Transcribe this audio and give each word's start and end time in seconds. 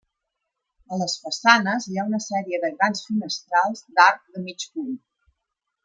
A 0.95 0.97
les 1.01 1.17
façanes 1.25 1.85
hi 1.91 1.99
ha 1.99 2.05
una 2.11 2.21
sèrie 2.29 2.61
de 2.65 2.73
grans 2.79 3.05
finestrals 3.11 3.87
d'arc 4.01 4.25
de 4.35 4.47
mig 4.49 4.71
punt. 4.73 5.01